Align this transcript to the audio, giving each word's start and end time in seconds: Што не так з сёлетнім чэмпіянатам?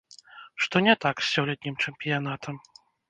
Што 0.65 0.79
не 0.87 0.95
так 1.05 1.15
з 1.21 1.27
сёлетнім 1.35 1.75
чэмпіянатам? 1.85 2.55